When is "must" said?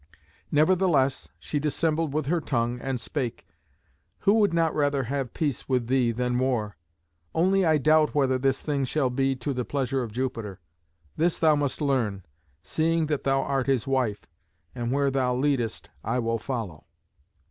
11.55-11.81